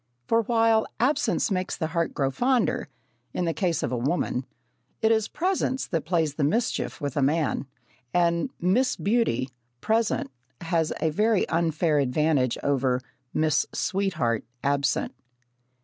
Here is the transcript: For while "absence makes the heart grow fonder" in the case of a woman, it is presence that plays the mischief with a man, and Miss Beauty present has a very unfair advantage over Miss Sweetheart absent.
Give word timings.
For 0.25 0.41
while 0.41 0.87
"absence 0.99 1.51
makes 1.51 1.77
the 1.77 1.85
heart 1.93 2.11
grow 2.15 2.31
fonder" 2.31 2.87
in 3.35 3.45
the 3.45 3.53
case 3.53 3.83
of 3.83 3.91
a 3.91 3.95
woman, 3.97 4.47
it 4.99 5.11
is 5.11 5.27
presence 5.27 5.85
that 5.85 6.05
plays 6.07 6.33
the 6.33 6.43
mischief 6.43 6.99
with 6.99 7.15
a 7.15 7.21
man, 7.21 7.67
and 8.11 8.49
Miss 8.59 8.95
Beauty 8.95 9.49
present 9.79 10.31
has 10.61 10.91
a 11.03 11.11
very 11.11 11.47
unfair 11.49 11.99
advantage 11.99 12.57
over 12.63 12.99
Miss 13.31 13.67
Sweetheart 13.75 14.43
absent. 14.63 15.13